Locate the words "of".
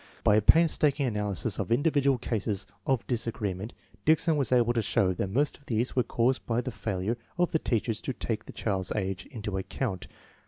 1.59-1.71, 2.87-3.05, 5.59-5.67, 7.37-7.51